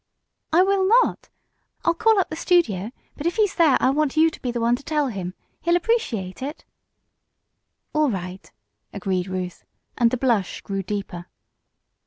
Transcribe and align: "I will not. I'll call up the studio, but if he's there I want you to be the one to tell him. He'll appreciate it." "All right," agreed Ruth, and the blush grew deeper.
"I 0.51 0.63
will 0.63 0.83
not. 1.03 1.29
I'll 1.85 1.93
call 1.93 2.17
up 2.17 2.31
the 2.31 2.35
studio, 2.35 2.91
but 3.15 3.27
if 3.27 3.35
he's 3.35 3.53
there 3.53 3.77
I 3.79 3.91
want 3.91 4.17
you 4.17 4.31
to 4.31 4.41
be 4.41 4.49
the 4.49 4.59
one 4.59 4.75
to 4.77 4.81
tell 4.83 5.09
him. 5.09 5.35
He'll 5.61 5.75
appreciate 5.75 6.41
it." 6.41 6.65
"All 7.93 8.09
right," 8.09 8.51
agreed 8.91 9.27
Ruth, 9.27 9.63
and 9.99 10.09
the 10.09 10.17
blush 10.17 10.61
grew 10.61 10.81
deeper. 10.81 11.27